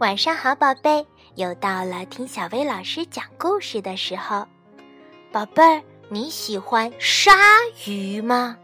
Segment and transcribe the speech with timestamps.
[0.00, 4.46] 晚上好，宝贝，又到了听小薇老师讲故事的时候。
[5.30, 7.30] 宝贝儿，你喜欢鲨
[7.84, 8.56] 鱼吗？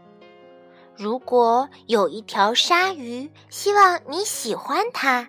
[0.95, 5.27] 如果有一条鲨鱼，希望你喜欢它，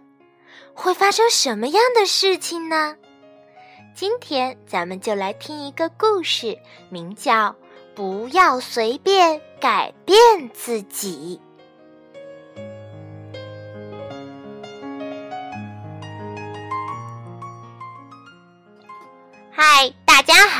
[0.73, 2.96] 会发生什么样的事情呢？
[3.95, 7.50] 今天咱们就来听一个故事，名叫
[7.95, 10.16] 《不要随便改变
[10.55, 11.38] 自己》。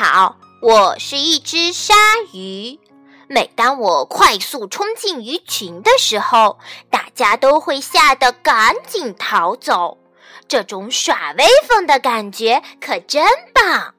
[0.01, 1.93] 好，我是一只鲨
[2.33, 2.79] 鱼。
[3.27, 9.98] 每当我快速冲进鱼群的时候，大家都会吓得赶紧逃走。
[10.47, 13.93] 这种耍威风的感觉可真棒。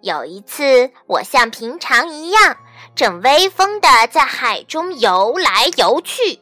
[0.00, 2.56] 有一次，我像平常一样，
[2.96, 6.40] 正威风的在海中游来游去。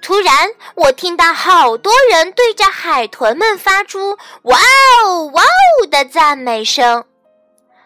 [0.00, 4.60] 突然，我听到好多人对着海豚们发出“哇
[5.06, 7.04] 哦，哇哦”的赞美声。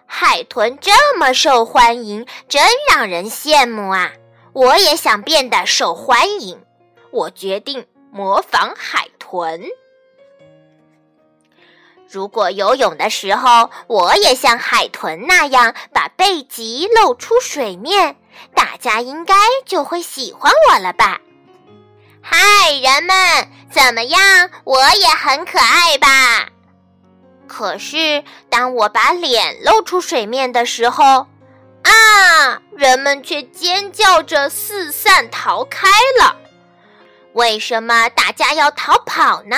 [0.06, 4.12] 海豚这么受欢迎，真让人羡慕啊！
[4.52, 6.62] 我也想变得受欢迎。
[7.10, 9.62] 我决定模仿海豚。
[12.08, 18.16] 如果游泳的时候，我也像海豚那样把背脊露出水面，
[18.54, 21.20] 大家应该就会喜欢我了吧？
[22.22, 23.16] 嗨，人们，
[23.70, 24.50] 怎么样？
[24.64, 26.48] 我也很可爱吧？
[27.58, 31.26] 可是当我把脸露出水面的时候，
[31.82, 35.88] 啊，人们却尖叫着四散逃开
[36.20, 36.36] 了。
[37.32, 39.56] 为什么大家要逃跑呢？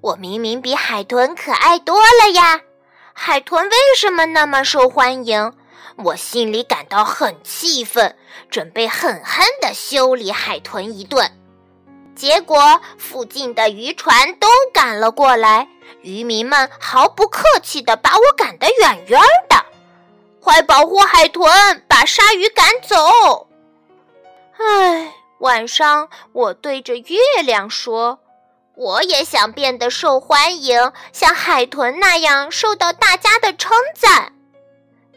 [0.00, 2.62] 我明明比海豚可爱多了呀！
[3.12, 5.52] 海豚为什么那么受欢迎？
[5.96, 8.16] 我心里感到很气愤，
[8.48, 11.30] 准备狠狠地修理海豚一顿。
[12.14, 15.68] 结果，附近的渔船都赶了过来，
[16.02, 19.56] 渔民们毫不客气地把我赶得远远的。
[20.40, 23.48] 快保护海豚，把鲨鱼赶走！
[24.58, 28.20] 唉，晚上我对着月亮说
[28.76, 34.32] ：“我也想变得受欢迎，像海豚那样受到大家的称赞。”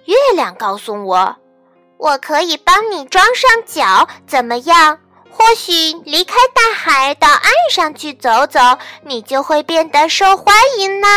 [0.06, 1.36] 月亮告诉我
[1.98, 5.00] ：“我可以帮你装上脚，怎么样？”
[5.38, 8.60] 或许离开大海到岸上去走走，
[9.04, 11.08] 你就会变得受欢迎呢。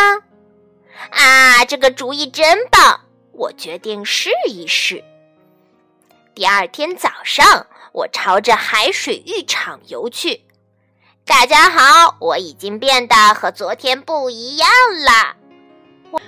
[1.10, 3.00] 啊，这个主意真棒！
[3.32, 5.02] 我决定试一试。
[6.34, 10.44] 第二天早上，我朝着海水浴场游去。
[11.24, 14.68] 大家好，我已经变得和昨天不一样
[15.02, 15.36] 了。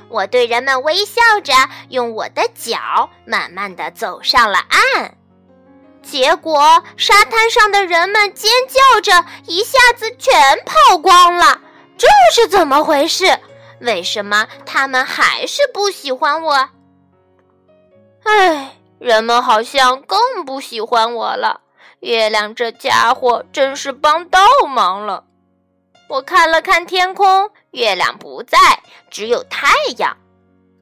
[0.09, 1.53] 我对人们微笑着，
[1.91, 5.19] 用我的脚慢慢的走上了岸。
[6.03, 11.61] 结果，沙滩上的人们尖叫着，一下子全跑光了。
[11.97, 13.39] 这是怎么回事？
[13.81, 16.69] 为什么他们还是不喜欢我？
[18.25, 21.61] 唉，人们好像更不喜欢我了。
[22.01, 25.25] 月亮这家伙真是帮倒忙了。
[26.09, 28.59] 我看了看天空，月亮不在，
[29.11, 29.69] 只有太
[29.99, 30.17] 阳。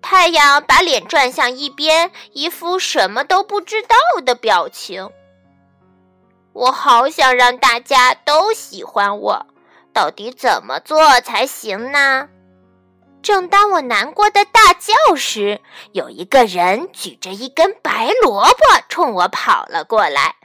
[0.02, 5.10] 太阳把脸转向一边，一副什么都不知道的表情。
[6.52, 9.46] 我好想让大家都喜欢我，
[9.92, 12.28] 到底怎么做才行呢？
[13.22, 15.60] 正当我难过的大叫时，
[15.92, 20.36] 有一个人举着一根白萝卜冲我跑了过来。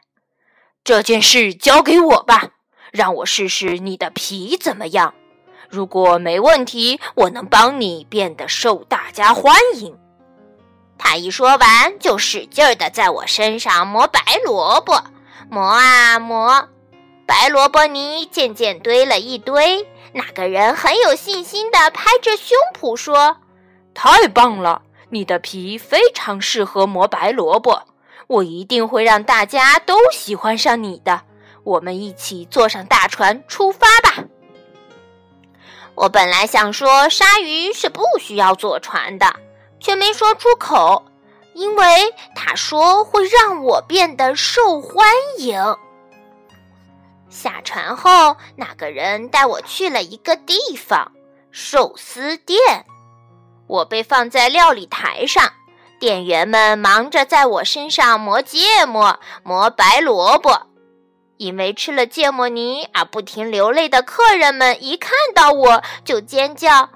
[0.83, 2.49] 这件事交给我吧，
[2.91, 5.15] 让我试试你的皮怎么样。
[5.75, 9.93] 如果没问题，我能帮你变得受大家欢迎。
[10.97, 15.03] 他一说完，就使劲儿的在我身上磨白萝卜，
[15.49, 16.69] 磨啊磨，
[17.25, 19.85] 白萝卜泥渐渐堆了一堆。
[20.13, 23.35] 那个人很有信心的拍着胸脯说
[23.93, 27.81] ：“太棒了，你的皮非常适合磨白萝卜，
[28.27, 31.23] 我一定会让大家都喜欢上你的。
[31.65, 34.23] 我们一起坐上大船出发吧。”
[35.95, 39.33] 我本来想说鲨鱼是不需要坐船的，
[39.79, 41.05] 却没说出口，
[41.53, 45.07] 因为他说会让我变得受欢
[45.37, 45.75] 迎。
[47.29, 51.11] 下船后，那个人带我去了一个地方——
[51.51, 52.59] 寿司店。
[53.67, 55.51] 我被放在料理台上，
[55.99, 60.67] 店员们忙着在我身上磨芥末、磨白萝卜。
[61.37, 66.89] 因为吃了芥末泥而不停流泪的客人们，一看到我就尖叫：“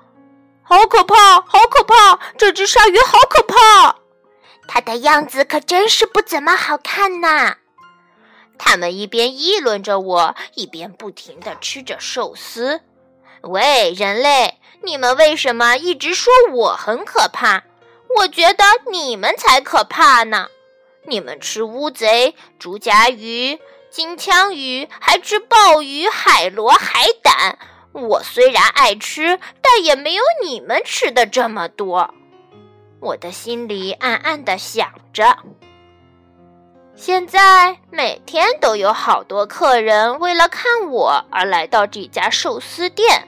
[0.63, 2.19] 好可怕，好可怕！
[2.38, 3.95] 这只鲨鱼好可怕！
[4.68, 7.57] 它的样子可真是不怎么好看呐！”
[8.57, 12.81] 他们一边议论着我，一边不停地吃着寿司。
[13.41, 17.63] 喂，人类，你们为什么一直说我很可怕？
[18.18, 20.47] 我觉得你们才可怕呢！
[21.06, 23.59] 你们吃乌贼、竹荚鱼、
[23.89, 27.57] 金枪鱼，还吃鲍鱼、海螺、海胆。
[27.91, 32.13] 我虽然爱吃，但也没有你们吃的这么多。
[33.00, 35.38] 我的心里暗暗的想着。
[36.95, 43.27] 现在每天都有好多客人为了看我而来到这家寿司店。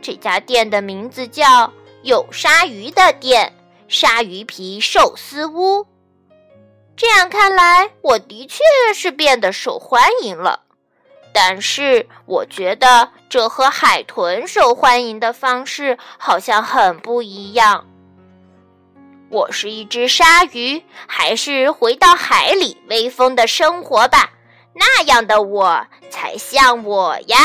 [0.00, 1.70] 这家店的名字叫
[2.02, 3.52] “有鲨鱼的店”，
[3.86, 5.86] 鲨鱼皮寿司屋。
[7.00, 8.62] 这样看来，我的确
[8.94, 10.60] 是变得受欢迎了。
[11.32, 17.86] 但是，我觉得这和海豚受欢迎的方式好像很不一样。
[19.30, 24.32] 我是一只鲨鱼，还是回到海里威风的生活吧？
[24.74, 27.38] 那样的我才像我呀，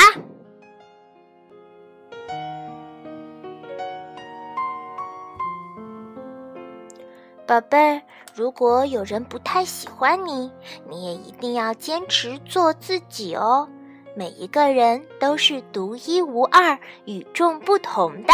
[7.48, 8.02] 宝贝儿。
[8.34, 10.52] 如果有人不太喜欢你，
[10.90, 13.68] 你也一定要坚持做自己哦。
[14.16, 18.34] 每一个人都是独一无二、与众不同的。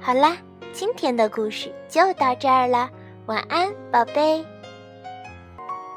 [0.00, 0.36] 好啦。
[0.74, 2.88] 今天的故事就到这儿了，
[3.26, 4.42] 晚安，宝贝。